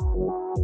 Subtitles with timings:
[0.00, 0.63] Música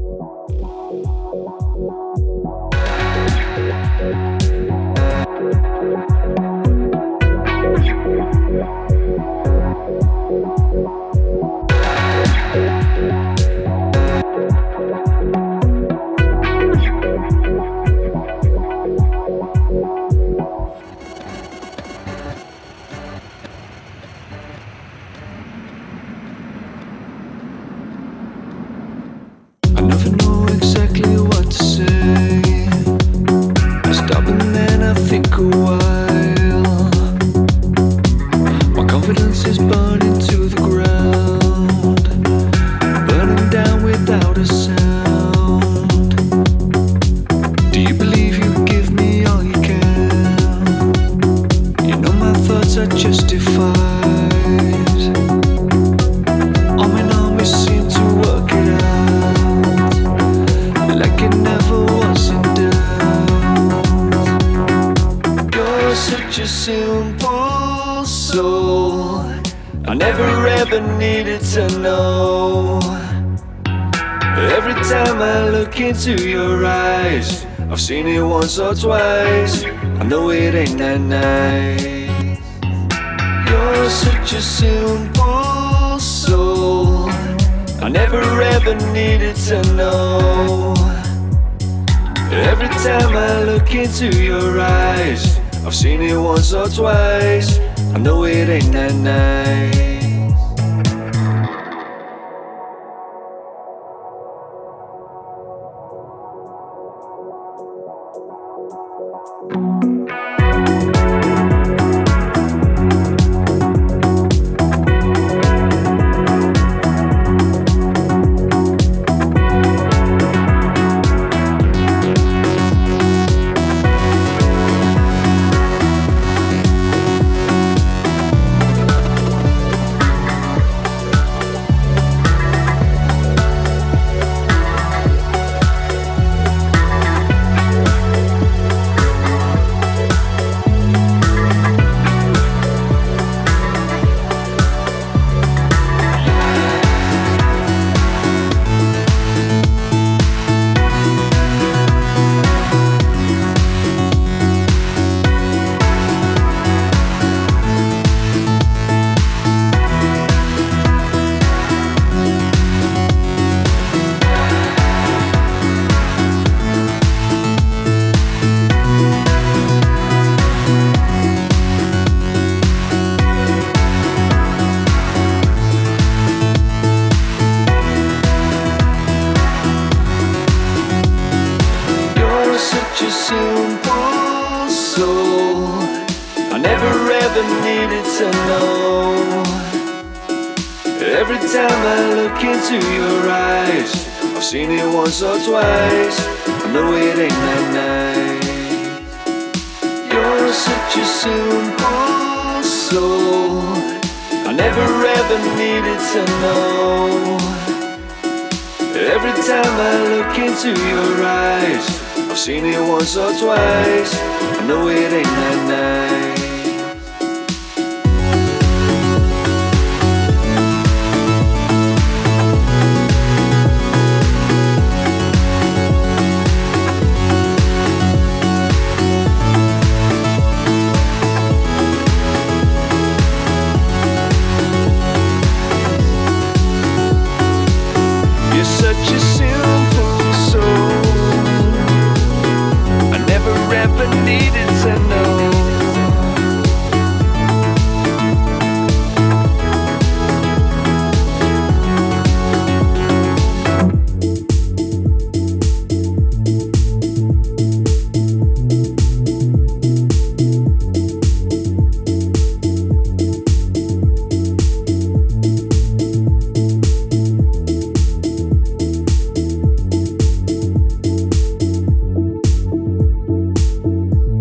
[78.60, 79.09] so it's where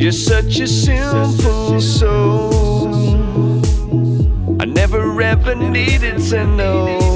[0.10, 3.62] You're such a simple soul.
[4.60, 7.09] I never ever needed to know.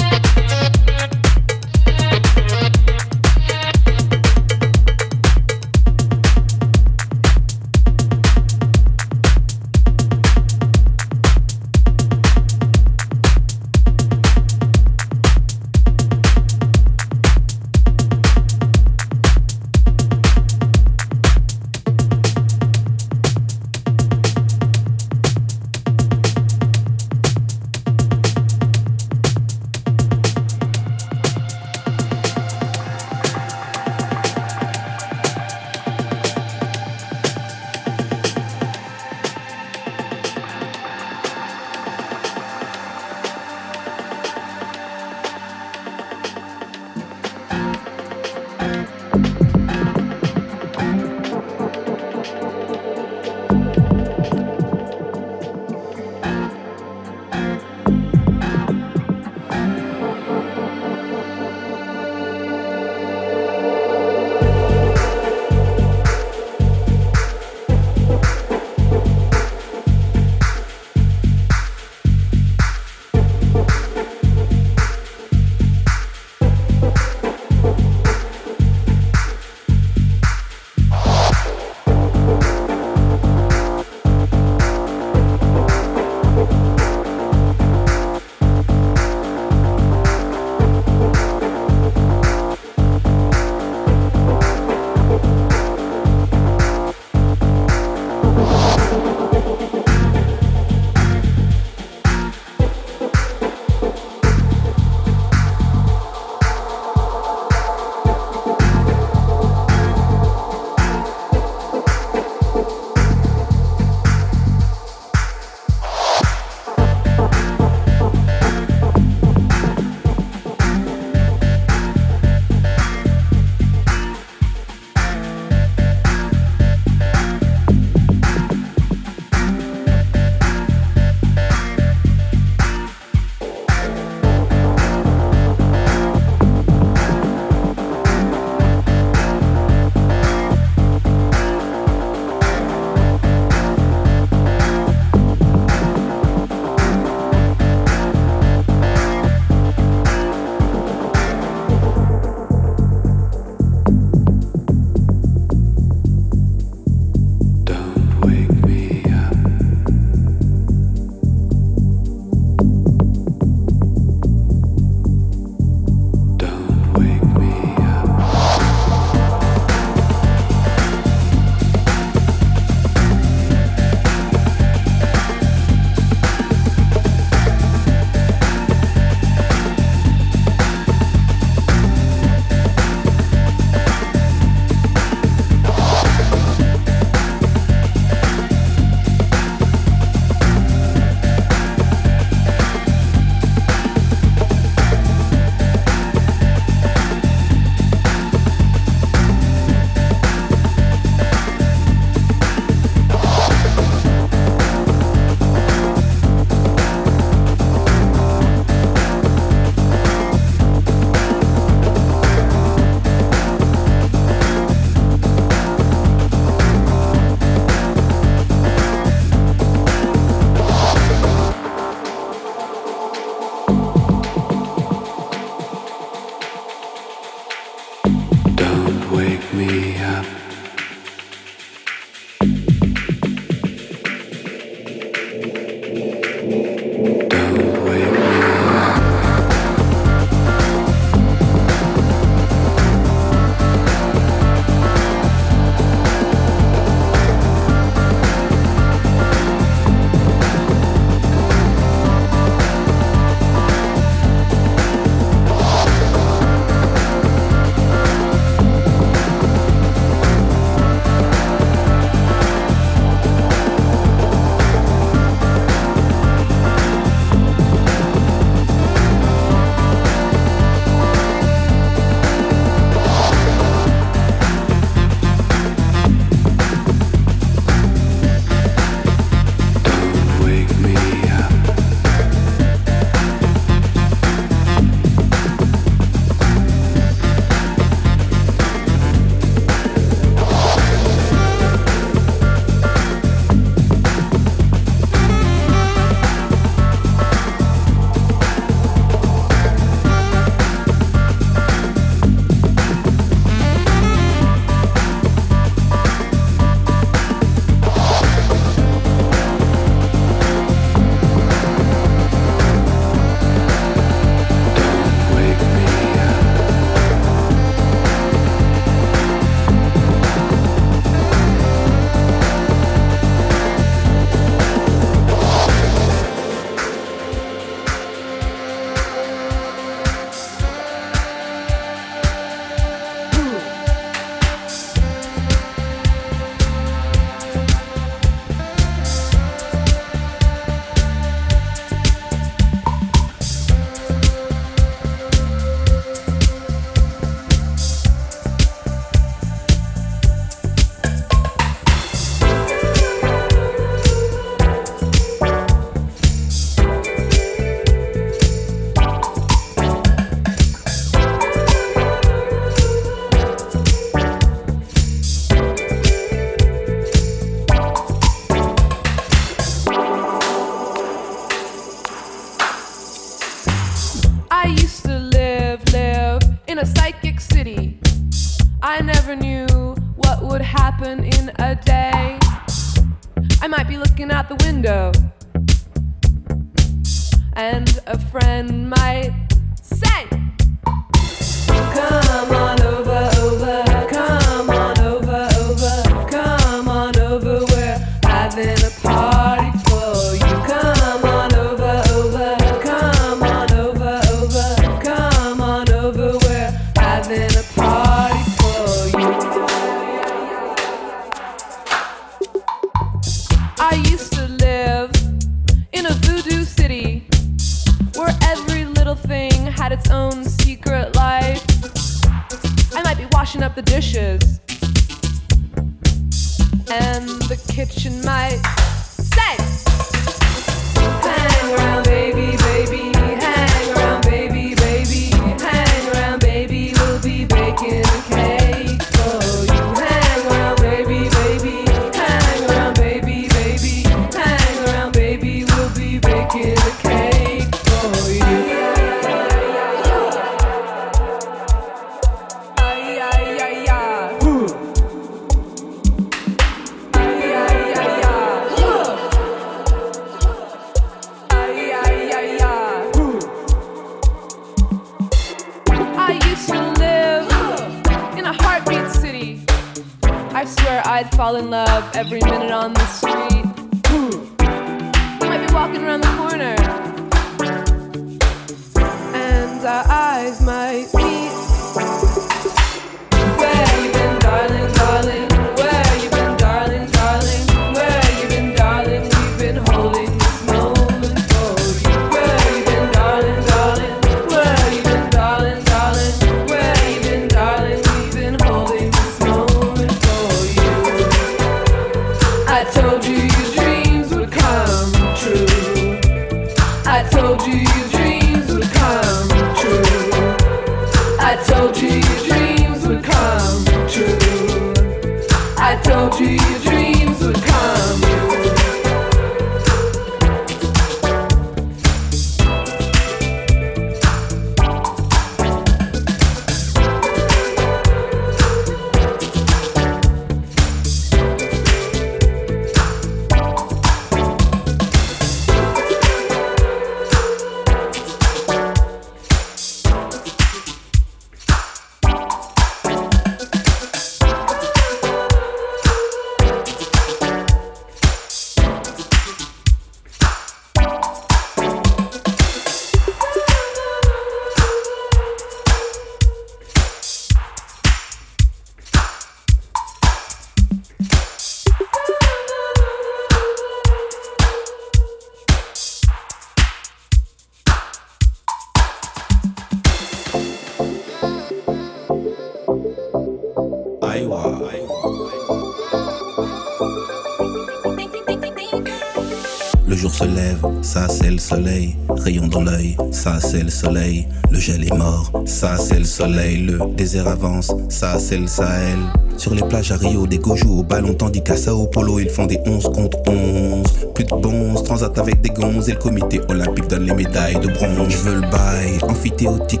[581.02, 582.16] Ça c'est le soleil.
[582.28, 584.46] Rayon dans l'œil, ça c'est le soleil.
[584.70, 586.78] Le gel est mort, ça c'est le soleil.
[586.78, 589.18] Le désert avance, ça c'est le Sahel.
[589.56, 592.66] Sur les plages à Rio, des gojous au ballon, tandis qu'à Sao Paulo, ils font
[592.66, 594.06] des 11 contre 11.
[594.34, 597.88] Plus de bons, transat avec des gonzes, et le comité olympique donne les médailles de
[597.88, 598.28] bronze.
[598.30, 600.00] Je veux le bail, amphithéotique,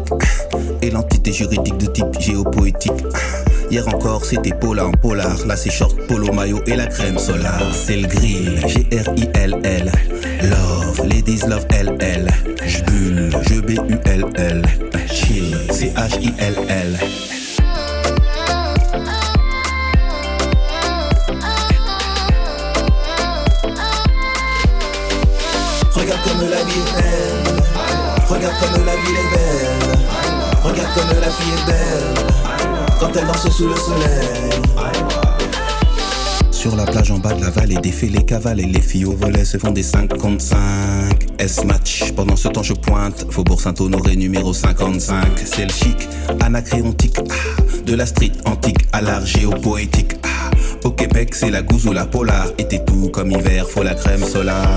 [0.82, 2.92] et l'entité juridique de type géopoétique.
[3.70, 5.46] Hier encore, c'était polar en polar.
[5.46, 7.62] Là, c'est short, polo, maillot et la crème solaire.
[7.72, 9.92] C'est le grill, G-R-I-L-L.
[10.42, 12.26] Love, ladies love L-L.
[12.66, 14.62] J'bulle, je B-U-L-L.
[15.06, 16.98] Chill, C-H-I-L-L.
[25.94, 27.62] Regarde comme la vie est belle.
[28.28, 29.98] Regarde comme la ville est belle.
[30.64, 32.29] Regarde comme la fille est belle
[33.00, 34.50] quand elle danse sous le soleil.
[36.50, 39.12] Sur la plage en bas de la vallée, défait les cavales et les filles au
[39.12, 40.58] volet se font des 5 contre 5.
[41.38, 43.26] S-match, pendant ce temps je pointe.
[43.30, 45.26] Faubourg Saint-Honoré numéro 55.
[45.46, 46.08] C'est le chic,
[46.40, 47.16] anacréontique.
[47.18, 50.16] Ah, de la street antique à l'art géopoétique.
[50.22, 50.50] Ah,
[50.84, 52.48] au Québec, c'est la gouze ou la polar.
[52.58, 54.68] Été tout comme hiver, faut la crème solaire.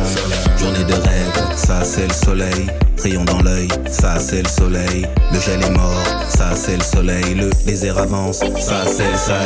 [0.58, 2.68] Journée de rêve, ça c'est le soleil.
[3.04, 5.06] Dans l'œil, ça c'est le soleil.
[5.34, 5.94] Le gel est mort,
[6.30, 7.36] ça c'est le soleil.
[7.36, 9.44] Le désert avance, ça c'est le Sahel.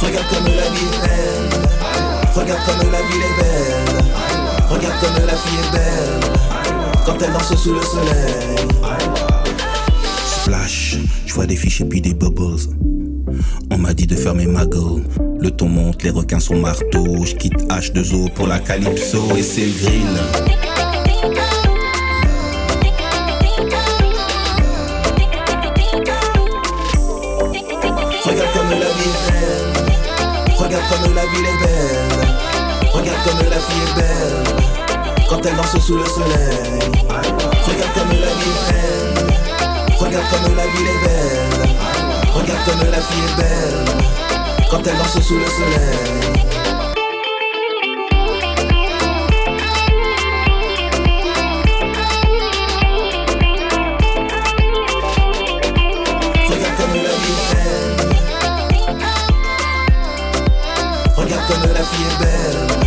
[0.00, 1.50] Regarde comme la vie est belle.
[2.34, 4.04] Regarde comme la ville est belle.
[4.70, 6.20] Regarde comme la fille est belle.
[7.04, 8.66] Quand elle danse sous le soleil.
[10.24, 12.89] Splash, je vois des fiches et puis des bubbles
[13.80, 15.02] m'a dit de fermer ma gueule.
[15.40, 17.24] Le ton monte, les requins sont marteaux.
[17.24, 20.06] Je quitte H2O pour la Calypso et c'est le grill.
[28.24, 29.72] Regarde comme la vie est belle.
[30.58, 32.28] Regarde comme la ville est belle.
[32.92, 34.44] Regarde comme la fille est belle.
[35.28, 37.49] Quand elle danse sous le soleil.
[43.00, 43.84] la fille est belle
[44.70, 46.40] quand elle danse sous le soleil.
[56.46, 57.96] Regarde comme la vie est belle.
[61.16, 62.79] Regarde comme la fille est belle.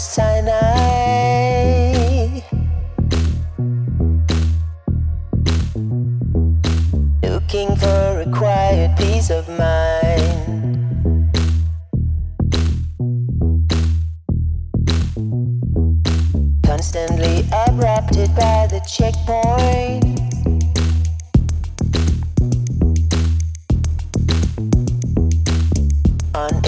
[0.00, 0.40] Sinai.
[7.22, 11.28] Looking for a quiet peace of mind.
[16.64, 20.18] Constantly interrupted by the checkpoint.
[26.34, 26.64] On